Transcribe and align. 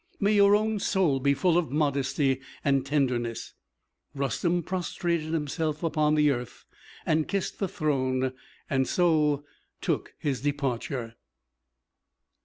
May 0.19 0.33
your 0.33 0.55
own 0.55 0.79
soul 0.79 1.19
be 1.19 1.35
full 1.35 1.59
of 1.59 1.69
modesty 1.69 2.41
and 2.65 2.83
tenderness!" 2.83 3.53
Rustem 4.15 4.63
prostrated 4.63 5.31
himself 5.31 5.83
on 5.95 6.15
the 6.15 6.31
earth, 6.31 6.65
and 7.05 7.27
kissed 7.27 7.59
the 7.59 7.67
throne; 7.67 8.33
and 8.67 8.87
so 8.87 9.43
took 9.79 10.15
his 10.17 10.41
departure. 10.41 11.13